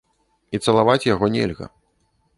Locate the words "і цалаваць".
0.57-1.07